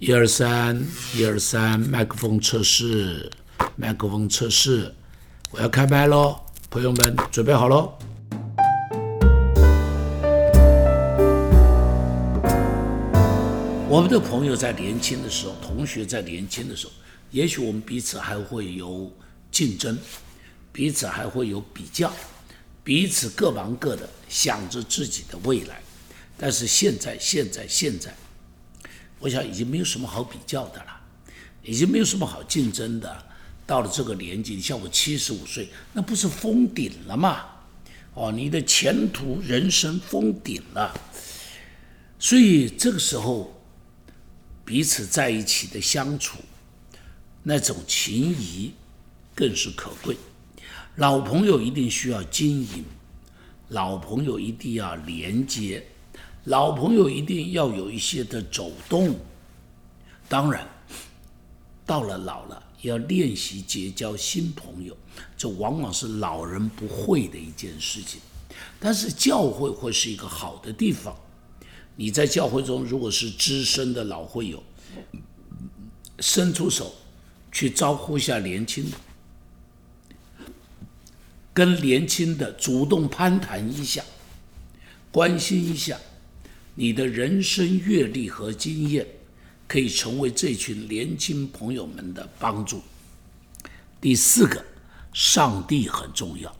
[0.00, 0.80] 一二三，
[1.12, 3.28] 一二三，麦克风测试，
[3.74, 4.94] 麦克风测试，
[5.50, 6.38] 我要开麦喽，
[6.70, 7.92] 朋友们准备好喽。
[13.88, 16.92] 我们的朋友在年轻的时候，同学在年轻的时候，
[17.32, 19.12] 也许我们彼此还会有
[19.50, 19.98] 竞争，
[20.70, 22.12] 彼此还会有比较，
[22.84, 25.80] 彼此各忙各的，想着自己的未来。
[26.38, 28.14] 但是现在，现在，现在。
[29.18, 31.00] 我想已经没有什么好比较的了，
[31.62, 33.24] 已经没有什么好竞争的。
[33.66, 37.44] 到了这个年纪，你像我七十五岁，那不是封顶了吗？
[38.14, 40.98] 哦，你的前途人生封顶了。
[42.18, 43.62] 所以这个时候，
[44.64, 46.38] 彼此在一起的相处，
[47.42, 48.72] 那种情谊
[49.34, 50.16] 更是可贵。
[50.96, 52.84] 老朋友一定需要经营，
[53.68, 55.86] 老朋友一定要连接。
[56.44, 59.14] 老朋友一定要有一些的走动，
[60.28, 60.66] 当然，
[61.84, 64.96] 到了老了要练习结交新朋友，
[65.36, 68.20] 这往往是老人不会的一件事情。
[68.80, 71.14] 但是教会会是一个好的地方，
[71.96, 74.62] 你在教会中如果是资深的老会友，
[76.20, 76.94] 伸出手
[77.52, 78.96] 去招呼一下年轻的，
[81.52, 84.02] 跟年轻的主动攀谈一下，
[85.12, 85.98] 关心一下。
[86.80, 89.04] 你的人生阅历和经验，
[89.66, 92.80] 可以成为这群年轻朋友们的帮助。
[94.00, 94.64] 第四个，
[95.12, 96.54] 上帝很重要。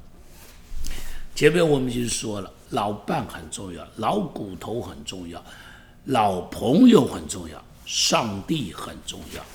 [1.36, 5.40] 前面我们已经说了，老伴很重要，老骨头很重要，
[6.06, 9.46] 老朋友很重要，上帝很重要。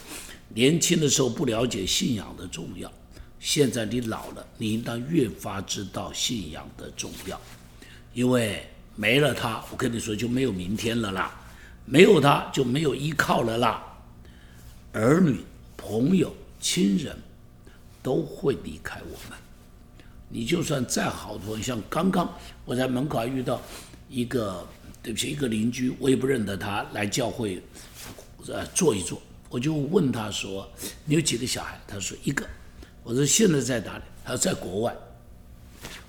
[0.47, 2.89] 年轻的时候不了解信仰的重要，
[3.37, 7.37] 现在你老了，你应当越发知道信仰的重要，
[8.13, 8.65] 因为。
[8.95, 11.31] 没了他，我跟你说就没有明天了啦，
[11.85, 13.83] 没有他就没有依靠了啦。
[14.91, 15.39] 儿女、
[15.75, 17.17] 朋友、亲人
[18.03, 19.37] 都会离开我们。
[20.29, 22.31] 你就算再好多，像刚刚
[22.65, 23.59] 我在门口还遇到
[24.09, 24.63] 一个，
[25.01, 27.59] 对不起，一个邻居，我也不认得他，来教会
[28.47, 30.71] 呃坐一坐，我就问他说
[31.05, 32.47] ：“你有几个小孩？”他说：“一个。”
[33.03, 34.95] 我说：“现在在哪里？”他说：“在国外。”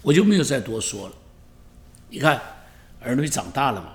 [0.03, 1.15] 我就没有再多说了。
[2.11, 2.39] 你看。
[3.05, 3.91] 儿女长大了嘛，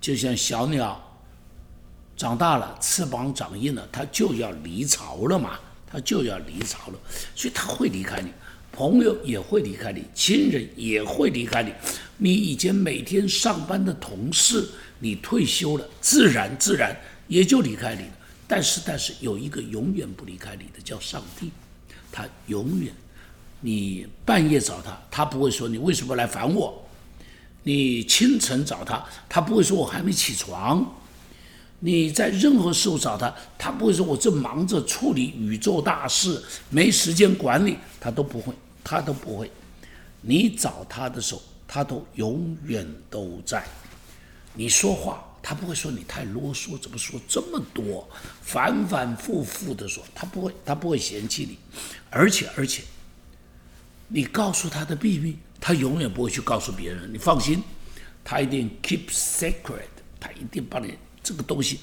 [0.00, 1.00] 就像小鸟
[2.16, 6.98] 长大了，翅膀长硬了，它就要离巢了嘛，它就要离巢了，
[7.34, 8.32] 所以它会离开你，
[8.72, 11.72] 朋友也会离开你，亲人也会离开你，
[12.16, 16.96] 你以前每天上班的同事，你退休了，自然自然
[17.28, 18.12] 也就离开你了。
[18.48, 21.52] 但是，但是有一个永远不离开你的，叫上帝，
[22.10, 22.92] 他永远，
[23.60, 26.87] 你半夜找他，他不会说你为什么来烦我。
[27.68, 30.82] 你清晨找他，他不会说我还没起床；
[31.80, 39.50] 你在任何时候找他，他不会说我正忙着处理宇宙大事，没时间管理，他都不会，他都不会。
[40.22, 43.62] 你找他的时候，他都永远都在。
[44.54, 48.08] 你说话，他不会说你太啰嗦，怎么说这么多，
[48.40, 51.58] 反反复复的说，他不会，他不会嫌弃你，
[52.08, 52.82] 而且而且，
[54.08, 55.38] 你告诉他的秘密。
[55.60, 57.60] 他永远不会去告诉别人，你放心，
[58.22, 59.88] 他一定 keep secret，
[60.20, 61.80] 他一定把你这个东西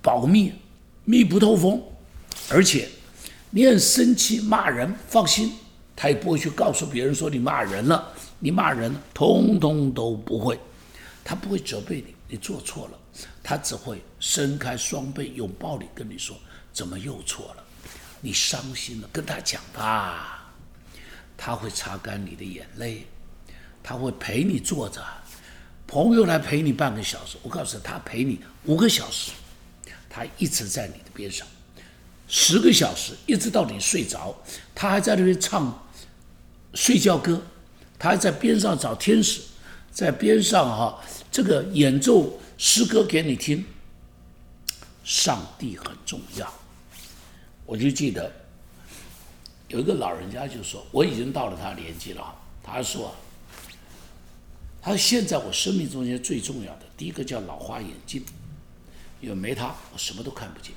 [0.00, 0.52] 保密，
[1.04, 1.82] 密不透风。
[2.48, 2.88] 而且
[3.50, 5.52] 你很生气骂人，放心，
[5.96, 10.56] 他也不会去告诉别人说你骂人了，你骂人，通通都不会。
[11.24, 12.98] 他不会责备你，你做错了，
[13.42, 16.36] 他只会伸开双臂拥抱你，跟你说
[16.72, 17.64] 怎么又错了，
[18.20, 20.45] 你伤心了，跟他讲吧。
[21.36, 23.06] 他会擦干你的眼泪，
[23.82, 25.04] 他会陪你坐着，
[25.86, 29.32] 朋友来陪你半个小时，我告诉他他陪你五个小时，
[30.08, 31.46] 他一直在你的边上，
[32.26, 34.34] 十个小时一直到你睡着，
[34.74, 35.86] 他还在那边唱
[36.74, 37.40] 睡觉歌，
[37.98, 39.40] 他还在边上找天使，
[39.92, 43.64] 在边上哈这个演奏诗歌给你听。
[45.04, 46.52] 上帝很重要，
[47.64, 48.32] 我就记得。
[49.68, 53.14] 有一个老人家就说：“我已经到了他年纪了。”他说
[54.80, 58.24] ：“他现在我生命中间最重要的，第一个叫老花眼镜，
[59.20, 60.72] 因为没它我什么都看不见；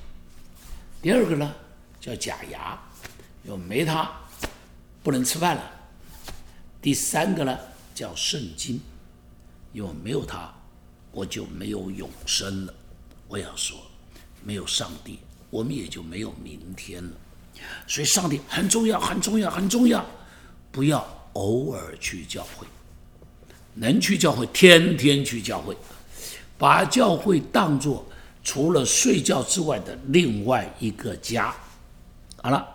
[1.00, 1.54] 第二个呢
[2.00, 2.76] 叫假牙，
[3.44, 4.10] 因为没它
[5.02, 5.62] 不能吃饭了；
[6.82, 7.56] 第三个呢
[7.94, 8.80] 叫圣经，
[9.72, 10.52] 因为没有它
[11.12, 12.74] 我就没有永生了。
[13.28, 13.78] 我要说，
[14.42, 17.12] 没有上帝，我们也就没有明天了。”
[17.86, 20.04] 所以，上帝很重要，很重要，很重要。
[20.72, 22.66] 不要偶尔去教会，
[23.74, 25.76] 能去教会，天天去教会，
[26.56, 28.06] 把教会当作
[28.44, 31.54] 除了睡觉之外的另外一个家。
[32.42, 32.66] 好了，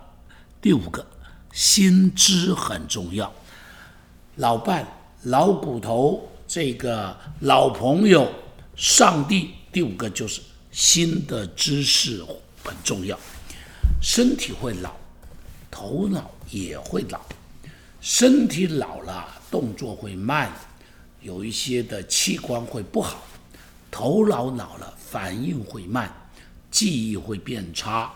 [0.62, 1.06] 第五个，
[1.54, 3.34] 心知很重要。
[4.36, 4.86] 老伴、
[5.24, 8.30] 老骨头，这个老朋友，
[8.76, 9.52] 上帝。
[9.72, 10.42] 第五个就是
[10.72, 12.24] 新的知识
[12.64, 13.18] 很重要。
[14.06, 14.92] 身体会老，
[15.72, 17.20] 头脑也会老。
[18.00, 20.54] 身体老了，动作会慢，
[21.24, 23.24] 有一些的器官会不好。
[23.90, 26.14] 头脑老了，反应会慢，
[26.70, 28.14] 记忆会变差。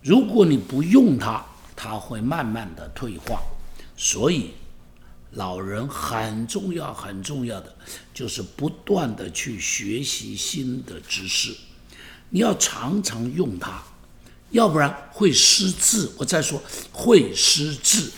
[0.00, 1.44] 如果你不用它，
[1.74, 3.42] 它会慢慢的退化。
[3.96, 4.52] 所以，
[5.32, 7.74] 老人很重要，很重要的
[8.14, 11.52] 就是不断的去学习新的知识。
[12.30, 13.82] 你要常常用它，
[14.52, 16.08] 要不然会失智。
[16.16, 16.62] 我再说，
[16.92, 18.08] 会失智。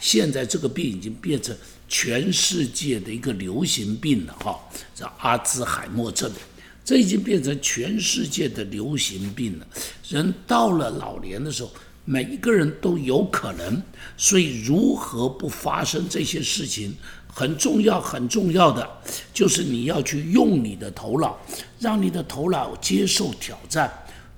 [0.00, 1.56] 现在这个病已经变成。
[1.94, 4.58] 全世界的一个流行病了哈，
[4.94, 6.32] 这阿兹海默症，
[6.82, 9.66] 这已经变成全世界的流行病了。
[10.08, 11.70] 人到了老年的时候，
[12.06, 13.82] 每一个人都有可能，
[14.16, 16.96] 所以如何不发生这些事情，
[17.28, 18.88] 很重要，很重要的
[19.34, 21.38] 就是你要去用你的头脑，
[21.78, 23.92] 让你的头脑接受挑战，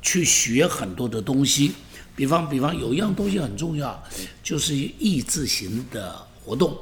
[0.05, 1.73] 去学很多的东西。
[2.15, 4.01] 比方，比方有一样东西很重要，
[4.41, 6.15] 就是益智型的
[6.45, 6.79] 活动。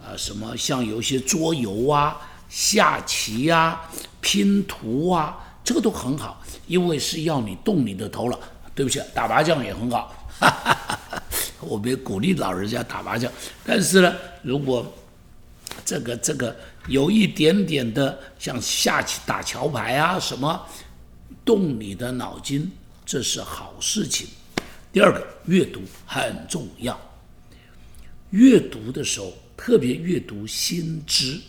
[0.00, 2.16] 啊，什么像有一些桌游啊、
[2.48, 3.80] 下棋呀、
[4.20, 8.38] 拼图啊，这个都很好，因为是要你动你的头脑。
[8.76, 10.74] 对不起，打麻将也很好，哈哈
[11.08, 11.22] 哈
[11.60, 13.32] 我别鼓励老人家打麻将，
[13.64, 14.86] 但是呢，如果
[15.82, 16.54] 这个这个
[16.86, 20.60] 有一点点的像下棋、打桥牌啊什么，
[21.46, 22.70] 动你的脑筋，
[23.06, 24.28] 这是好事情。
[24.92, 27.00] 第二个，阅读很重要，
[28.28, 29.32] 阅读的时候。
[29.58, 31.40] 特别阅读新知，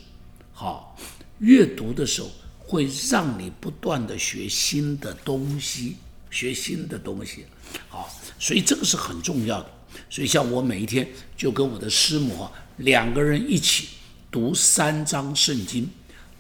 [0.54, 0.98] 好，
[1.40, 5.98] 阅读的时候会让你不断的学新的东西，
[6.32, 7.46] 学新的东西，
[7.90, 8.10] 好，
[8.40, 9.70] 所以这个是很重要的。
[10.10, 11.06] 所以像我每一天
[11.36, 12.48] 就跟我的师母
[12.78, 13.90] 两个人一起
[14.32, 15.90] 读三章圣经，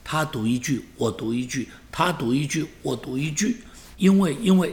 [0.05, 1.67] 他读一句，我读一句，
[1.97, 3.57] 他读一句，我读一句，
[3.97, 4.71] 因为因为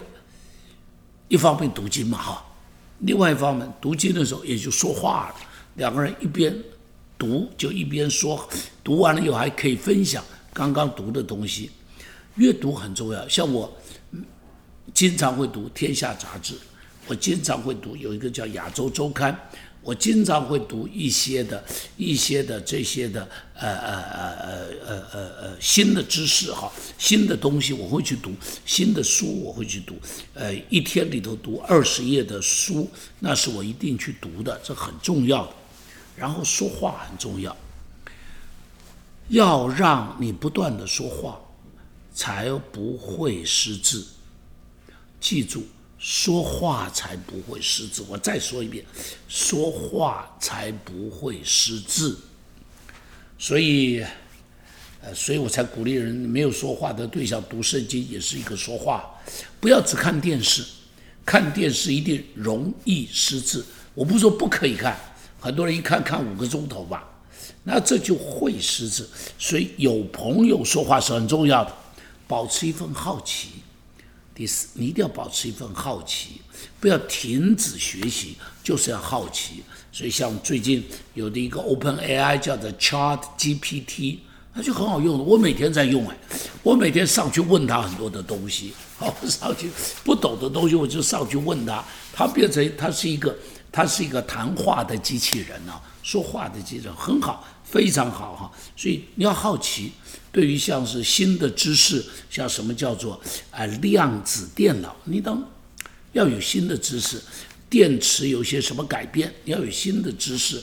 [1.29, 2.45] 一方面读经嘛哈，
[2.99, 5.37] 另外一方面读经的时候也就说话了，
[5.77, 6.55] 两个人一边。
[7.17, 8.47] 读就一边说，
[8.83, 10.23] 读完了以后还可以分享
[10.53, 11.71] 刚刚读的东西。
[12.35, 13.75] 阅读很重要，像我
[14.93, 16.55] 经常会读《天下》杂志，
[17.07, 19.33] 我经常会读有一个叫《亚洲周刊》，
[19.85, 21.63] 我经常会读一些的、
[21.99, 28.35] 一些的这些的呃呃呃呃呃呃呃新的知识哈，新的东西我会去读，
[28.65, 29.95] 新的书我会去读，
[30.33, 32.91] 呃，一天里头读二十页的书，
[33.21, 35.53] 那是我一定去读的，这很重要的。
[36.17, 37.55] 然后说话很重要，
[39.29, 41.39] 要让你不断的说话，
[42.15, 44.03] 才不会失智。
[45.21, 45.67] 记住，
[46.05, 48.03] 说话才不会失智。
[48.07, 48.85] 我再说一遍，
[49.27, 52.15] 说话才不会失智。
[53.39, 54.05] 所以，
[55.01, 59.19] 呃，所以我才鼓励人没有说话的对象读圣经，也是一个说话。
[59.59, 60.63] 不要只看电视，
[61.25, 63.65] 看电视一定容易失智。
[63.95, 64.95] 我不是说不可以看。
[65.41, 67.03] 很多人一看看五个钟头吧，
[67.63, 69.09] 那这就会失智。
[69.39, 71.75] 所以有朋友说话是很重要的，
[72.29, 73.49] 保持一份好奇。
[74.35, 76.41] 第四，你一定要保持一份好奇，
[76.81, 79.63] 不要停止学习，就是要好奇。
[79.93, 84.19] 所以像最近有的一个 Open AI 叫做 Chat GPT，
[84.53, 85.23] 它就很好用的。
[85.23, 86.17] 我每天在用哎，
[86.63, 89.71] 我每天上去问他很多的东西，好上去
[90.03, 93.35] 不懂的东西我就上去问他，它变成它是一个。
[93.77, 98.53] 它是一个谈话的机器人啊，说话的机器人很好，非常好哈。
[98.77, 99.91] 所以你要好奇，
[100.35, 103.19] 对于像是新的知识，像什么叫做
[103.53, 105.43] 啊量子电脑，你等
[106.13, 107.23] 要有新的知识，
[107.71, 110.61] 电池有些什么改变，要有新的知识，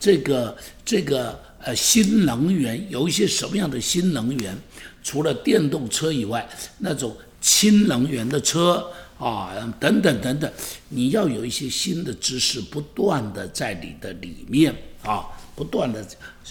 [0.00, 4.56] 这个这个呃新能源有一些什么样的新能源，
[5.02, 6.48] 除了电动车以外，
[6.78, 8.82] 那种氢能源的车。
[9.20, 10.50] 啊，等等等等，
[10.88, 15.28] 你要有一些新的知识，不断的在你的里面啊，
[15.60, 16.00] 不断的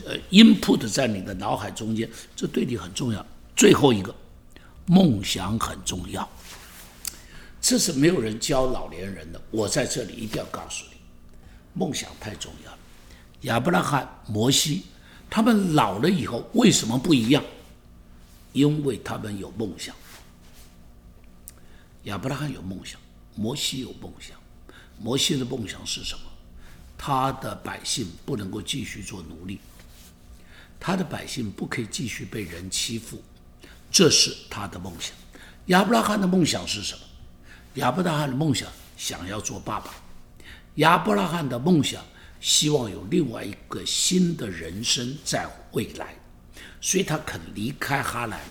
[0.05, 3.25] 呃 input 在你的脑海中间，这对你很重要。
[3.55, 4.13] 最后一个，
[4.85, 6.29] 梦想很重要，
[7.59, 10.97] 这是没有人教老年人的，我在这里一定要告诉你，
[11.73, 12.77] 梦想太重要了。
[13.41, 14.83] 亚伯拉罕、摩西，
[15.27, 17.43] 他们老了以后为什么不一样？
[18.53, 19.95] 因为他们有梦想。
[22.03, 23.01] 亚伯拉罕有梦想，
[23.33, 24.37] 摩西有梦想。
[24.99, 26.28] 摩西的梦想是什么？
[27.01, 29.57] 他的百姓不能够继续做奴隶，
[30.77, 33.23] 他的百姓不可以继续被人欺负，
[33.89, 35.15] 这是他的梦想。
[35.67, 37.01] 亚伯拉罕的梦想是什么？
[37.75, 39.93] 亚伯拉罕的梦想想要做爸爸。
[40.75, 42.03] 亚伯拉罕的梦想
[42.41, 46.13] 希望有另外一个新的人生在未来，
[46.81, 48.41] 所以他肯离开哈兰，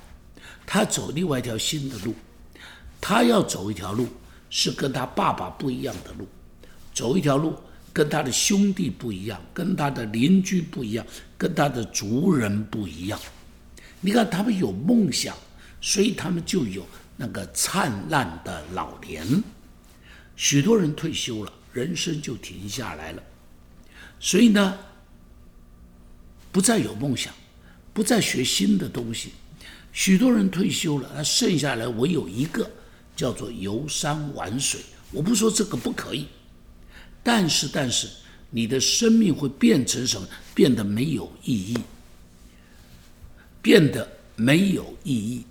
[0.64, 2.14] 他走另外一条新的路。
[2.98, 4.08] 他要走一条路
[4.48, 6.26] 是跟他爸爸不一样的路，
[6.94, 7.54] 走一条路
[7.92, 11.04] 跟他的兄弟不一样，跟他的邻居不一样，
[11.36, 13.18] 跟他的族人不一样。
[14.00, 15.36] 你看，他们有梦想，
[15.80, 19.26] 所以他们就有那个灿烂的老年。
[20.36, 23.22] 许多人退休了，人生就停下来了，
[24.20, 24.78] 所以呢，
[26.52, 27.34] 不再有梦想，
[27.92, 29.32] 不再学新的东西。
[29.92, 32.70] 许多人退休了，那剩下来唯有一个，
[33.16, 34.80] 叫做游山玩水。
[35.10, 36.28] 我不说这个不可以，
[37.28, 38.08] 但是，但是，
[38.48, 40.26] 你的生命会变成什么？
[40.54, 41.76] 变得没有意义。
[43.60, 45.44] 变得没有意义。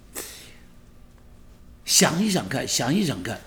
[1.85, 3.39] 想一想看，想一想看，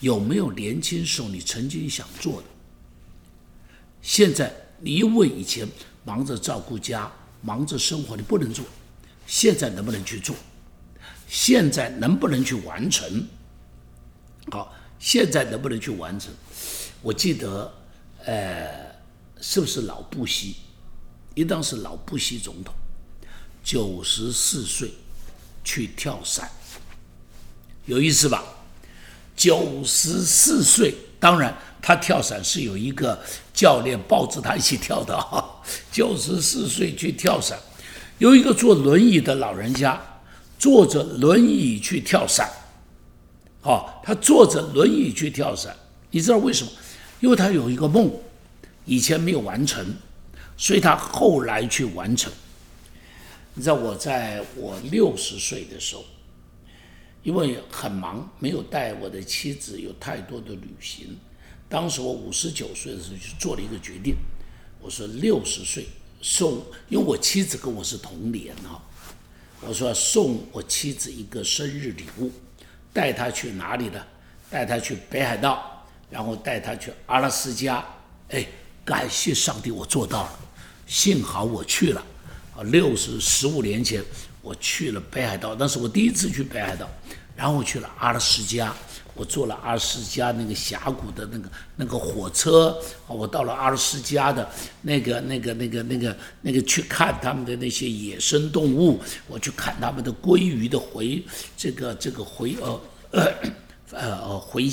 [0.00, 2.48] 有没有年轻时候你曾经想做的？
[4.02, 5.66] 现在你因为以前
[6.04, 8.62] 忙着照顾家、忙着生活，你不能做。
[9.26, 10.36] 现在能不能去做？
[11.26, 13.26] 现在能不能去完成？
[14.50, 16.32] 好，现在能不能去完成？
[17.02, 17.72] 我记得，
[18.24, 18.94] 呃，
[19.40, 20.56] 是不是老布希？
[21.34, 22.74] 应当是老布希总统。
[23.62, 24.90] 九十四岁
[25.62, 26.50] 去跳伞，
[27.84, 28.42] 有意思吧？
[29.36, 35.44] 九十四岁，当然他跳伞是有一个教练抱着他一起跳的啊。
[35.92, 37.58] 九十四岁去跳伞，
[38.18, 40.00] 有一个坐轮椅的老人家
[40.58, 42.50] 坐着轮椅去跳伞，
[43.68, 45.76] 哦，他坐着轮椅去跳伞，
[46.10, 46.70] 你知道为什么？
[47.20, 48.10] 因为他有一个梦，
[48.86, 49.94] 以前没有完成，
[50.56, 52.32] 所以他后来去完成。
[53.52, 56.04] 你知道我在我六十岁的时候，
[57.22, 61.14] 因为很忙，没有带我的妻子有太多的旅行。
[61.68, 64.14] 当时我五十九岁的时候就做了一个决定，
[64.80, 65.84] 我说六十岁
[66.22, 68.80] 送，因为我妻子跟我是同年啊，
[69.60, 72.30] 我说送我妻子一个生日礼物，
[72.92, 74.00] 带他去哪里呢？
[74.50, 77.84] 带他去北海道，然后带他去阿拉斯加。
[78.30, 78.46] 哎，
[78.84, 80.38] 感谢上帝，我做到了，
[80.86, 82.04] 幸好我去了。
[82.56, 84.02] 啊六十十五年前，
[84.42, 86.88] 我去了北海道，那是我第一次去北海道，
[87.38, 88.74] 然后我去了阿拉斯加，
[89.14, 92.76] 我坐了阿拉斯加那个峡谷的那个那个火车，
[93.06, 94.50] 我到了阿拉斯加的
[94.82, 101.24] 那个那个那个那个那个去看他们的那些野生动物，我去看他们的鲑鱼的回
[101.56, 102.80] 这个这个回呃
[103.92, 104.68] 呃呃回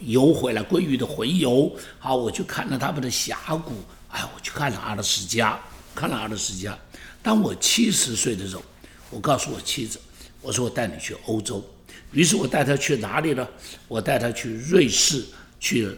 [0.00, 3.72] 游回来鲑鱼的回游，好，我去看了他们的峡谷，
[4.08, 5.60] 哎，我去看了阿拉斯加，
[5.94, 6.78] 看了阿拉斯加。
[7.22, 8.62] 当我七十岁的时候，
[9.10, 10.00] 我告诉我妻子，
[10.40, 11.62] 我说我带你去欧洲。
[12.14, 13.46] 于是我带他去哪里呢？
[13.88, 15.24] 我带他去瑞士，
[15.60, 15.88] 去，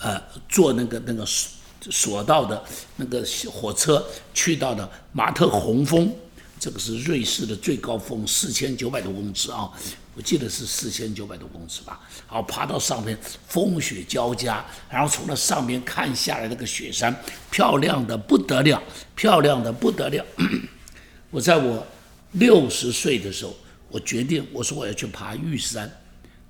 [0.00, 1.52] 呃，坐那个那个索
[1.90, 2.62] 索道的
[2.96, 6.12] 那个火车，去到的马特洪峰，
[6.58, 9.70] 这个是瑞士的最高峰，四千九百多公尺啊。
[10.14, 13.18] 我记得是四千九百多公尺吧，好爬到上面，
[13.48, 17.14] 风雪交加，然后从那上面看下来那个雪山，
[17.50, 18.82] 漂亮的不得了，
[19.14, 20.22] 漂亮的不得了。
[21.30, 21.86] 我在我
[22.32, 23.56] 六十岁的时候，
[23.92, 25.88] 我决定，我说我要去爬玉山，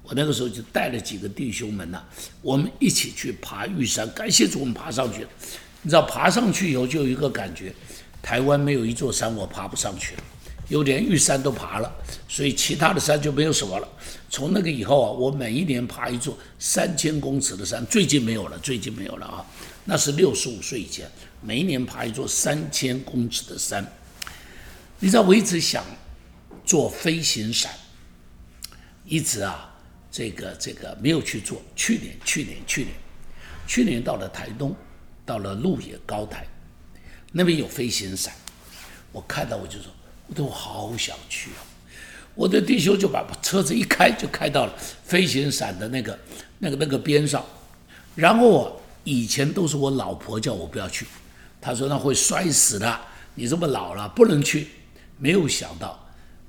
[0.05, 2.01] 我那个时候就带了几个弟兄们呢，
[2.41, 5.29] 我们一起去爬玉山，感谢主，我们爬上去了。
[5.83, 7.75] 你知道爬上去以后就有一个感觉，
[8.23, 10.23] 台湾没有一座山我爬不上去了。
[10.69, 11.93] 又连玉山都爬了，
[12.29, 13.89] 所以其他的山就没有什么了。
[14.31, 19.45] 从那个以后啊，我每一年爬一座三千公尺的山，最近没有了，最近没有了啊。
[19.85, 21.11] 那是六十五岁以前，
[21.43, 23.85] 每一年爬一座三千公尺的山。
[25.01, 25.85] 你知道我一直想
[26.65, 27.73] 做飞行伞，
[29.05, 29.73] 一直啊，
[30.11, 31.61] 这个这个没有去做。
[31.75, 32.95] 去年，去年，去年，
[33.67, 34.75] 去年到了台东，
[35.25, 36.47] 到了鹿野高台，
[37.33, 38.35] 那边有飞行伞，
[39.11, 39.93] 我看到我就说。
[40.29, 41.61] 我都好想去啊！
[42.35, 44.73] 我的弟兄就把车子一开，就开到了
[45.05, 46.19] 飞行伞的那个、
[46.59, 47.45] 那个、那个边上。
[48.15, 51.05] 然后我以前都是我老婆叫我不要去，
[51.61, 53.01] 她说那会摔死的，
[53.35, 54.69] 你这么老了不能去。
[55.19, 56.02] 没有想到，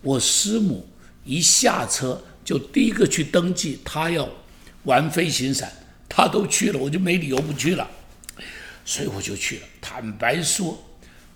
[0.03, 0.87] 我师母
[1.25, 4.29] 一下车就第一个去登记，她要
[4.83, 5.73] 玩飞行伞，
[6.07, 7.89] 她都去了，我就没理由不去了，
[8.85, 9.63] 所以我就去了。
[9.81, 10.77] 坦白说。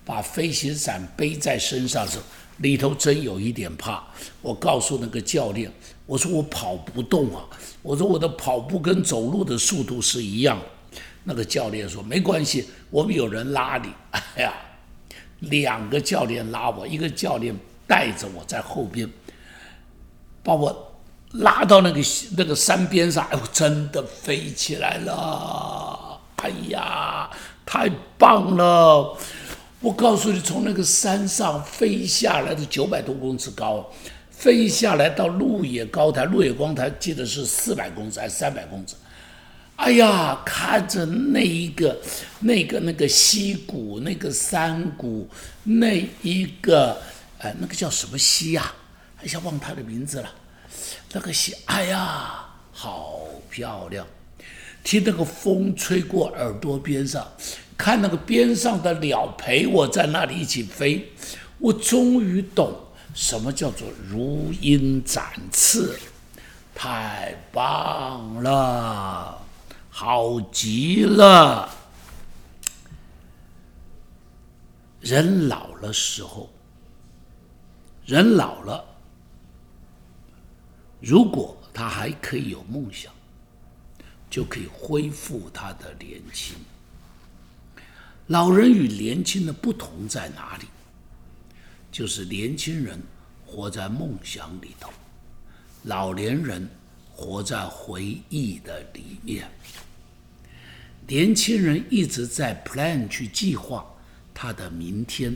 [0.07, 2.17] 把飞行伞背在身上时，
[2.59, 4.01] 里头真有一点怕。
[4.41, 5.69] 我告诉那个教练，
[6.05, 7.43] 我说我跑不动啊，
[7.81, 11.01] 我说我的跑步跟走路的速度是一样的。
[11.25, 13.89] 那个教练说没关系，我们有人拉你。
[14.35, 14.53] 哎呀，
[15.41, 17.53] 两个教练拉我，一个教练
[17.87, 19.09] 带着我在后边，
[20.43, 20.99] 把我
[21.31, 21.99] 拉到那个
[22.37, 26.19] 那个山边上，哎呦，真的飞起来了！
[26.37, 27.29] 哎呀，
[27.65, 29.17] 太棒了！
[29.79, 33.89] 我告诉你，从那个山上飞下来的九百多公尺高，
[34.31, 38.95] 飞下来到鹿野高台，鹿野光台记得是四百公尺还是三百公尺？
[39.75, 41.95] 哎呀，看着那一个、
[42.39, 45.29] 那个、那个溪谷，那个山谷，
[45.63, 46.97] 那一个，
[47.39, 48.73] 哎，那个叫什么溪呀？
[49.23, 50.29] 一下忘他的名字了。
[51.11, 54.05] 那个溪，哎呀，好漂亮！
[54.83, 57.27] 听那个风吹过耳朵边上，
[57.77, 61.11] 看那个边上的鸟陪我在那里一起飞，
[61.57, 62.73] 我终于懂
[63.13, 65.97] 什么叫做如鹰展翅，
[66.73, 69.41] 太棒了！
[69.89, 71.69] 好极了！
[75.01, 76.49] 人老了时候，
[78.07, 78.85] 人老了，
[81.01, 83.11] 如果他还可以有梦想，
[84.29, 86.55] 就可以恢复他的年轻。
[88.27, 90.67] 老人与年轻的不同在哪里？
[91.91, 92.97] 就是年轻人
[93.45, 94.89] 活在梦想里头，
[95.83, 96.65] 老年人
[97.11, 99.51] 活在回忆的里面。
[101.05, 103.85] 年轻人一直在 plan 去计划
[104.33, 105.35] 他的明天，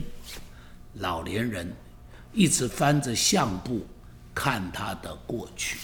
[0.94, 1.70] 老年人
[2.32, 3.86] 一直翻着相簿
[4.34, 5.78] 看他的过去。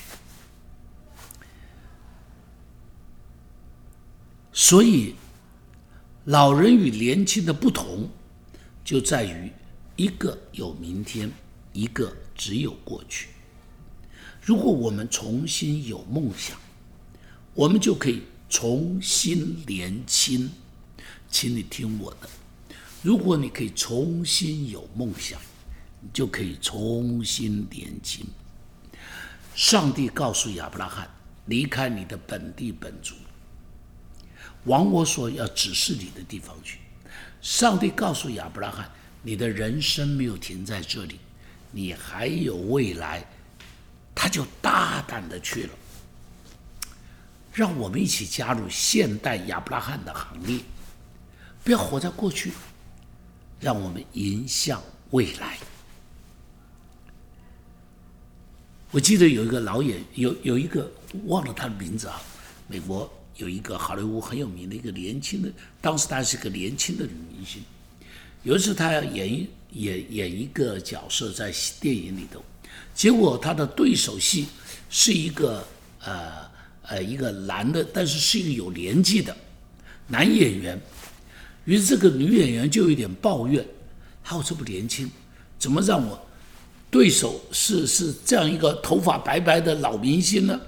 [4.52, 5.14] 所以，
[6.24, 8.08] 老人与年轻的不同
[8.84, 9.52] 就在于
[9.96, 11.30] 一个有明天，
[11.72, 13.28] 一个只有过去。
[14.40, 16.58] 如果我们重新有梦想，
[17.54, 18.22] 我们就可以。
[18.50, 20.50] 重新年轻，
[21.30, 22.26] 请你听我的。
[23.02, 25.38] 如果你可以重新有梦想，
[26.12, 28.26] 就可以重新年轻。
[29.54, 31.08] 上帝告诉亚伯拉罕，
[31.46, 33.14] 离开你的本地本族，
[34.64, 36.78] 往我所要指示你的地方去。
[37.40, 38.90] 上帝告诉亚伯拉罕，
[39.22, 41.18] 你的人生没有停在这里，
[41.72, 43.24] 你还有未来。
[44.14, 45.70] 他就大胆的去了。
[47.52, 50.60] 让我们一起加入现代亚伯拉罕的行列，
[51.64, 52.52] 不要活在过去，
[53.60, 55.58] 让我们迎向未来。
[58.90, 60.90] 我记得有一个老演，有有一个
[61.26, 62.20] 忘了他的名字啊，
[62.66, 65.48] 美国有一个好莱坞很有名的一个年轻的，
[65.80, 67.62] 当时她是一个年轻的女明星，
[68.42, 72.42] 有一次她要演一演演一个角色在电影里头，
[72.94, 74.46] 结果她的对手戏
[74.90, 75.66] 是一个
[76.00, 76.48] 呃。
[76.90, 79.36] 呃，一个男的，但是是一个有年纪的
[80.06, 80.80] 男演员。
[81.66, 83.62] 于是这个女演员就有点抱怨
[84.24, 85.10] ：“他我这么年轻，
[85.58, 86.18] 怎么让我
[86.90, 90.60] 对手是是这样一个头发白白的老明星呢？”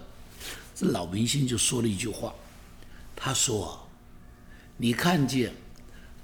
[0.75, 2.35] 这老明星就说了一句话
[3.15, 3.79] ：“他说，
[4.77, 5.53] 你看见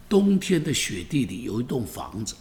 [0.08, 2.34] 冬天的雪地里有一栋房子，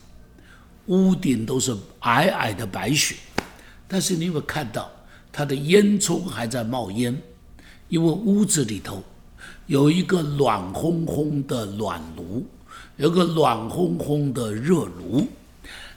[0.88, 3.16] 屋顶都是皑皑的白雪，
[3.88, 4.90] 但是你有没有看到
[5.32, 7.22] 它的烟囱还在冒烟？”
[7.88, 9.04] 因为屋子里头
[9.68, 12.44] 有一个暖烘烘的暖炉，
[12.98, 15.28] 有个暖烘烘的热炉。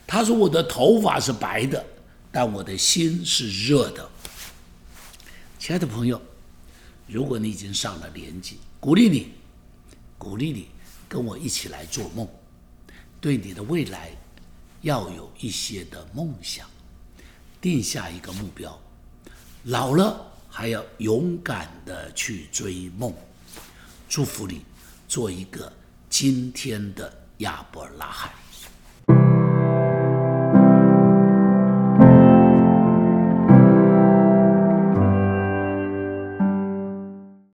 [0.09, 1.85] 他说：“我的头发是白的，
[2.33, 4.11] 但我的心是热的。”
[5.61, 6.21] 亲爱的朋友，
[7.07, 9.35] 如果你已经上了年纪，鼓励你，
[10.17, 10.69] 鼓励你
[11.07, 12.27] 跟我一起来做梦，
[13.21, 14.11] 对你的未来
[14.81, 16.67] 要有一些的梦想，
[17.61, 18.81] 定下一个目标，
[19.65, 20.25] 老了。
[20.51, 23.15] 还要勇敢的去追梦，
[24.09, 24.65] 祝福你
[25.07, 25.71] 做一个
[26.11, 28.33] 今天的亚伯拉罕。